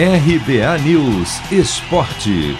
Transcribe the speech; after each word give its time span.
RBA 0.00 0.78
News 0.84 1.40
Esporte. 1.50 2.56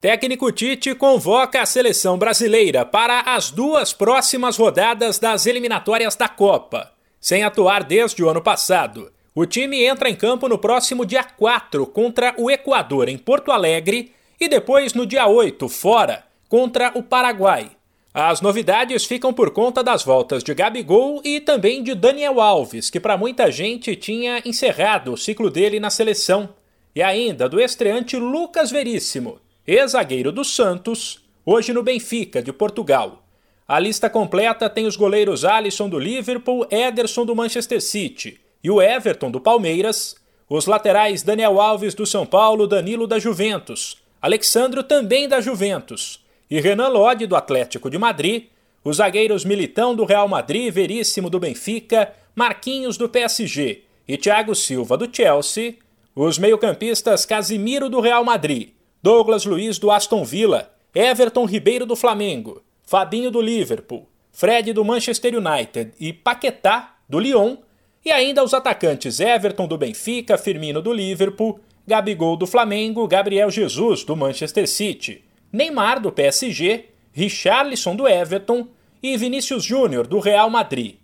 Técnico 0.00 0.50
Tite 0.50 0.96
convoca 0.96 1.62
a 1.62 1.64
seleção 1.64 2.18
brasileira 2.18 2.84
para 2.84 3.20
as 3.20 3.52
duas 3.52 3.92
próximas 3.92 4.56
rodadas 4.56 5.20
das 5.20 5.46
eliminatórias 5.46 6.16
da 6.16 6.28
Copa. 6.28 6.90
Sem 7.20 7.44
atuar 7.44 7.84
desde 7.84 8.20
o 8.24 8.28
ano 8.28 8.42
passado, 8.42 9.12
o 9.32 9.46
time 9.46 9.84
entra 9.84 10.10
em 10.10 10.16
campo 10.16 10.48
no 10.48 10.58
próximo 10.58 11.06
dia 11.06 11.22
4 11.22 11.86
contra 11.86 12.34
o 12.36 12.50
Equador, 12.50 13.08
em 13.08 13.16
Porto 13.16 13.52
Alegre, 13.52 14.10
e 14.40 14.48
depois 14.48 14.92
no 14.92 15.06
dia 15.06 15.28
8, 15.28 15.68
fora, 15.68 16.24
contra 16.48 16.90
o 16.96 17.02
Paraguai. 17.04 17.77
As 18.20 18.40
novidades 18.40 19.04
ficam 19.04 19.32
por 19.32 19.52
conta 19.52 19.80
das 19.80 20.02
voltas 20.02 20.42
de 20.42 20.52
Gabigol 20.52 21.22
e 21.24 21.38
também 21.38 21.84
de 21.84 21.94
Daniel 21.94 22.40
Alves, 22.40 22.90
que 22.90 22.98
para 22.98 23.16
muita 23.16 23.48
gente 23.48 23.94
tinha 23.94 24.42
encerrado 24.44 25.12
o 25.12 25.16
ciclo 25.16 25.48
dele 25.48 25.78
na 25.78 25.88
seleção, 25.88 26.48
e 26.96 27.00
ainda 27.00 27.48
do 27.48 27.60
estreante 27.60 28.16
Lucas 28.16 28.72
Veríssimo, 28.72 29.38
ex-zagueiro 29.64 30.32
do 30.32 30.44
Santos, 30.44 31.24
hoje 31.46 31.72
no 31.72 31.80
Benfica, 31.80 32.42
de 32.42 32.52
Portugal. 32.52 33.22
A 33.68 33.78
lista 33.78 34.10
completa 34.10 34.68
tem 34.68 34.84
os 34.84 34.96
goleiros 34.96 35.44
Alisson 35.44 35.88
do 35.88 35.96
Liverpool, 35.96 36.66
Ederson 36.72 37.24
do 37.24 37.36
Manchester 37.36 37.80
City 37.80 38.40
e 38.64 38.68
o 38.68 38.82
Everton 38.82 39.30
do 39.30 39.40
Palmeiras, 39.40 40.16
os 40.50 40.66
laterais 40.66 41.22
Daniel 41.22 41.60
Alves 41.60 41.94
do 41.94 42.04
São 42.04 42.26
Paulo, 42.26 42.66
Danilo 42.66 43.06
da 43.06 43.20
Juventus, 43.20 43.96
Alexandro 44.20 44.82
também 44.82 45.28
da 45.28 45.40
Juventus, 45.40 46.26
e 46.50 46.60
Renan 46.60 46.88
Lodi, 46.88 47.26
do 47.26 47.36
Atlético 47.36 47.90
de 47.90 47.98
Madrid, 47.98 48.44
os 48.84 48.96
zagueiros 48.96 49.44
Militão 49.44 49.94
do 49.94 50.04
Real 50.04 50.28
Madrid, 50.28 50.72
Veríssimo 50.72 51.28
do 51.28 51.38
Benfica, 51.38 52.12
Marquinhos 52.34 52.96
do 52.96 53.08
PSG 53.08 53.82
e 54.06 54.16
Thiago 54.16 54.54
Silva 54.54 54.96
do 54.96 55.14
Chelsea, 55.14 55.76
os 56.14 56.38
meio-campistas 56.38 57.26
Casimiro 57.26 57.88
do 57.88 58.00
Real 58.00 58.24
Madrid, 58.24 58.70
Douglas 59.02 59.44
Luiz 59.44 59.78
do 59.78 59.90
Aston 59.90 60.24
Villa, 60.24 60.72
Everton 60.94 61.44
Ribeiro 61.44 61.84
do 61.84 61.94
Flamengo, 61.94 62.62
Fabinho 62.82 63.30
do 63.30 63.40
Liverpool, 63.40 64.08
Fred 64.32 64.72
do 64.72 64.84
Manchester 64.84 65.34
United 65.36 65.92
e 66.00 66.12
Paquetá 66.12 66.96
do 67.08 67.18
Lyon, 67.18 67.56
e 68.04 68.10
ainda 68.10 68.42
os 68.42 68.54
atacantes 68.54 69.20
Everton 69.20 69.66
do 69.66 69.76
Benfica, 69.76 70.38
Firmino 70.38 70.80
do 70.80 70.92
Liverpool, 70.92 71.60
Gabigol 71.86 72.36
do 72.36 72.46
Flamengo, 72.46 73.06
Gabriel 73.06 73.50
Jesus 73.50 74.04
do 74.04 74.16
Manchester 74.16 74.66
City. 74.66 75.27
Neymar 75.52 76.00
do 76.00 76.12
PSG, 76.12 76.86
Richarlison 77.12 77.96
do 77.96 78.06
Everton 78.06 78.68
e 79.02 79.16
Vinícius 79.16 79.64
Júnior 79.64 80.06
do 80.06 80.18
Real 80.18 80.50
Madrid. 80.50 80.96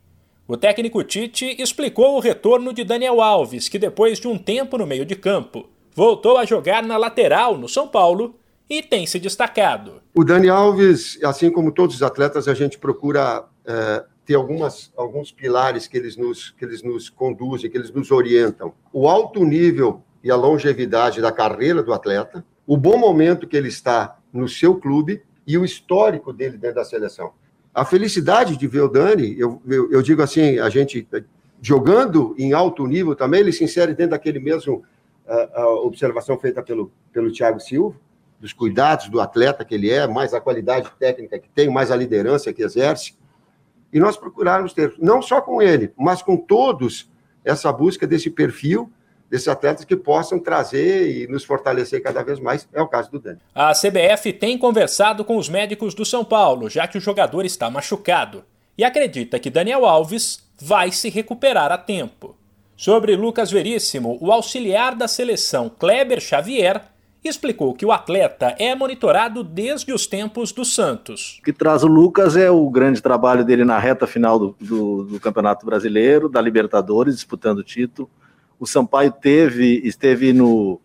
O 0.47 0.57
técnico 0.57 1.03
Tite 1.03 1.57
explicou 1.59 2.17
o 2.17 2.21
retorno 2.21 2.73
de 2.73 2.85
Daniel 2.85 3.23
Alves, 3.23 3.69
que 3.69 3.79
depois 3.79 4.21
de 4.21 4.29
um 4.29 4.37
tempo 4.37 4.77
no 4.77 4.87
meio 4.87 5.07
de 5.07 5.17
campo, 5.17 5.71
voltou 5.95 6.37
a 6.37 6.45
jogar 6.45 6.83
na 6.83 6.99
lateral 6.99 7.57
no 7.57 7.69
São 7.69 7.89
Paulo 7.89 8.35
e 8.69 8.83
tem 8.83 9.07
se 9.07 9.19
destacado. 9.19 10.03
O 10.15 10.23
Dani 10.23 10.51
Alves, 10.51 11.19
assim 11.25 11.51
como 11.51 11.73
todos 11.73 11.97
os 11.97 12.03
atletas, 12.03 12.47
a 12.47 12.53
gente 12.53 12.77
procura 12.77 13.47
é, 13.65 14.05
ter 14.27 14.35
algumas, 14.35 14.93
alguns 14.97 15.33
pilares 15.33 15.87
que 15.87 15.97
eles, 15.97 16.17
nos, 16.17 16.51
que 16.51 16.65
eles 16.67 16.83
nos 16.83 17.09
conduzem, 17.09 17.71
que 17.71 17.79
eles 17.79 17.91
nos 17.91 18.11
orientam. 18.11 18.75
O 18.93 19.09
alto 19.09 19.43
nível 19.45 20.03
e 20.23 20.31
a 20.31 20.37
longevidade 20.37 21.23
da 21.23 21.33
carreira 21.33 21.83
do 21.83 21.95
atleta, 21.95 22.45
o 22.67 22.77
bom 22.77 22.99
momento 22.99 23.47
que 23.47 23.57
ele 23.57 23.69
está 23.69 24.19
no 24.35 24.49
seu 24.49 24.75
clube 24.75 25.23
e 25.47 25.57
o 25.57 25.65
histórico 25.65 26.33
dele 26.33 26.59
dentro 26.59 26.77
da 26.77 26.85
seleção. 26.85 27.33
A 27.73 27.85
felicidade 27.85 28.57
de 28.57 28.67
ver 28.67 28.83
o 28.83 28.89
Dani, 28.89 29.39
eu, 29.39 29.63
eu, 29.67 29.91
eu 29.91 30.03
digo 30.03 30.23
assim, 30.23 30.59
a 30.59 30.69
gente 30.69 31.07
jogando 31.61 32.35
em 32.39 32.53
alto 32.53 32.87
nível 32.87 33.15
também, 33.15 33.41
ele 33.41 33.53
se 33.53 33.65
insere 33.65 33.95
dentro 33.95 34.11
daquele 34.11 34.39
mesmo 34.39 34.85
uh, 35.27 35.63
uh, 35.63 35.87
observação 35.87 36.39
feita 36.39 36.63
pelo, 36.63 36.93
pelo 37.13 37.33
Thiago 37.33 37.59
Silva, 37.59 37.97
dos 38.39 38.53
cuidados 38.53 39.09
do 39.09 39.21
atleta 39.21 39.65
que 39.65 39.75
ele 39.75 39.91
é, 39.91 40.07
mais 40.07 40.35
a 40.35 40.41
qualidade 40.41 40.91
técnica 40.99 41.39
que 41.39 41.49
tem, 41.49 41.71
mais 41.71 41.91
a 41.91 41.97
liderança 41.97 42.53
que 42.53 42.63
exerce. 42.63 43.17
E 43.93 43.99
nós 43.99 44.17
procurarmos 44.17 44.73
ter, 44.73 44.95
não 44.99 45.23
só 45.23 45.41
com 45.41 45.63
ele, 45.63 45.93
mas 45.97 46.21
com 46.21 46.37
todos, 46.37 47.11
essa 47.45 47.73
busca 47.73 48.07
desse 48.07 48.29
perfil 48.29 48.91
desses 49.31 49.49
atletas 49.49 49.85
que 49.85 49.97
possam 49.97 50.39
trazer 50.39 51.11
e 51.11 51.27
nos 51.27 51.45
fortalecer 51.45 52.03
cada 52.03 52.23
vez 52.23 52.39
mais. 52.39 52.69
É 52.73 52.81
o 52.81 52.89
caso 52.89 53.11
do 53.11 53.19
Dani. 53.19 53.39
A 53.55 53.73
CBF 53.73 54.33
tem 54.33 54.57
conversado 54.57 55.25
com 55.25 55.37
os 55.37 55.49
médicos 55.49 55.95
do 55.95 56.05
São 56.05 56.25
Paulo, 56.25 56.71
já 56.71 56.87
que 56.87 56.99
o 56.99 57.01
jogador 57.01 57.45
está 57.45 57.71
machucado, 57.71 58.45
e 58.77 58.85
acredita 58.85 59.39
que 59.39 59.51
Daniel 59.51 59.85
Alves 59.87 60.43
vai 60.61 60.91
se 60.93 61.09
recuperar 61.09 61.73
a 61.73 61.79
tempo. 61.79 62.37
Sobre 62.77 63.15
Lucas 63.17 63.51
Veríssimo, 63.51 64.19
o 64.21 64.33
auxiliar 64.33 64.95
da 64.95 65.07
seleção 65.07 65.69
Kleber 65.69 66.21
Xavier 66.21 66.83
explicou 67.23 67.73
que 67.73 67.87
o 67.87 67.93
atleta 67.93 68.55
é 68.59 68.75
monitorado 68.75 69.43
desde 69.43 69.93
os 69.93 70.07
tempos 70.07 70.53
do 70.53 70.65
Santos. 70.65 71.39
O 71.41 71.45
que 71.45 71.53
traz 71.53 71.83
o 71.83 71.87
Lucas 71.87 72.37
é 72.37 72.51
o 72.51 72.69
grande 72.69 73.01
trabalho 73.01 73.45
dele 73.45 73.65
na 73.65 73.79
reta 73.79 74.07
final 74.07 74.39
do, 74.39 74.57
do, 74.61 75.05
do 75.05 75.21
Campeonato 75.21 75.65
Brasileiro, 75.65 76.29
da 76.29 76.41
Libertadores, 76.41 77.15
disputando 77.15 77.59
o 77.59 77.65
título 77.65 78.11
o 78.65 78.67
Sampaio 78.67 79.13
teve, 79.13 79.83
esteve 79.85 80.33
no, 80.33 80.81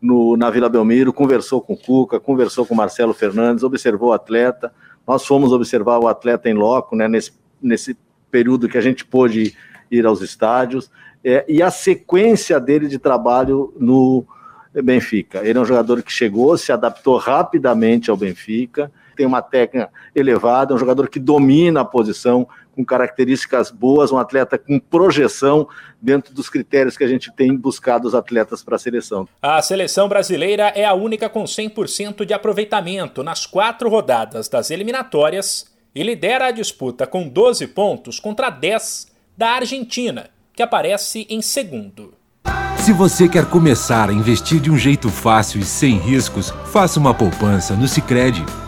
no, 0.00 0.36
na 0.36 0.50
Vila 0.50 0.68
Belmiro, 0.68 1.10
conversou 1.10 1.58
com 1.58 1.72
o 1.72 1.76
Cuca, 1.76 2.20
conversou 2.20 2.66
com 2.66 2.74
o 2.74 2.76
Marcelo 2.76 3.14
Fernandes, 3.14 3.64
observou 3.64 4.10
o 4.10 4.12
atleta. 4.12 4.70
Nós 5.06 5.26
fomos 5.26 5.50
observar 5.50 5.98
o 5.98 6.06
atleta 6.06 6.50
em 6.50 6.52
loco, 6.52 6.94
né, 6.94 7.08
nesse, 7.08 7.32
nesse 7.62 7.96
período 8.30 8.68
que 8.68 8.76
a 8.76 8.80
gente 8.82 9.06
pôde 9.06 9.56
ir 9.90 10.04
aos 10.04 10.20
estádios, 10.20 10.90
é, 11.24 11.46
e 11.48 11.62
a 11.62 11.70
sequência 11.70 12.60
dele 12.60 12.88
de 12.88 12.98
trabalho 12.98 13.72
no 13.78 14.26
Benfica. 14.74 15.40
Ele 15.42 15.58
é 15.58 15.62
um 15.62 15.64
jogador 15.64 16.02
que 16.02 16.12
chegou, 16.12 16.58
se 16.58 16.72
adaptou 16.72 17.16
rapidamente 17.16 18.10
ao 18.10 18.18
Benfica, 18.18 18.92
tem 19.14 19.26
uma 19.26 19.42
técnica 19.42 19.90
elevada, 20.14 20.72
é 20.72 20.76
um 20.76 20.78
jogador 20.78 21.08
que 21.08 21.18
domina 21.18 21.80
a 21.80 21.84
posição, 21.84 22.46
com 22.74 22.84
características 22.84 23.70
boas, 23.70 24.10
um 24.10 24.18
atleta 24.18 24.58
com 24.58 24.78
projeção 24.78 25.68
dentro 26.02 26.34
dos 26.34 26.48
critérios 26.48 26.96
que 26.96 27.04
a 27.04 27.08
gente 27.08 27.32
tem 27.32 27.56
buscado 27.56 28.06
os 28.06 28.14
atletas 28.14 28.62
para 28.62 28.76
a 28.76 28.78
seleção. 28.78 29.28
A 29.40 29.62
seleção 29.62 30.08
brasileira 30.08 30.72
é 30.74 30.84
a 30.84 30.94
única 30.94 31.28
com 31.28 31.44
100% 31.44 32.24
de 32.24 32.34
aproveitamento 32.34 33.22
nas 33.22 33.46
quatro 33.46 33.88
rodadas 33.88 34.48
das 34.48 34.70
eliminatórias 34.70 35.72
e 35.94 36.02
lidera 36.02 36.46
a 36.46 36.50
disputa 36.50 37.06
com 37.06 37.28
12 37.28 37.68
pontos 37.68 38.18
contra 38.18 38.50
10 38.50 39.12
da 39.36 39.50
Argentina, 39.50 40.28
que 40.52 40.62
aparece 40.62 41.26
em 41.30 41.40
segundo. 41.40 42.14
Se 42.78 42.92
você 42.92 43.28
quer 43.28 43.46
começar 43.46 44.10
a 44.10 44.12
investir 44.12 44.60
de 44.60 44.70
um 44.70 44.76
jeito 44.76 45.08
fácil 45.08 45.60
e 45.60 45.64
sem 45.64 45.96
riscos, 45.96 46.52
faça 46.66 47.00
uma 47.00 47.14
poupança 47.14 47.74
no 47.74 47.88
Sicredi. 47.88 48.44